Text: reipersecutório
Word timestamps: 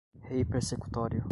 reipersecutório 0.29 1.23